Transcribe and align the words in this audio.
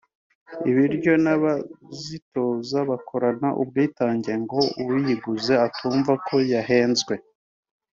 ibiryo 0.69 1.13
n’abazitoza 1.23 2.79
bakorana 2.89 3.49
ubwitange 3.61 4.31
ngo 4.43 4.59
uyiguze 4.87 5.53
atumva 5.67 6.11
ko 6.27 6.35
yahenzwe 6.53 7.13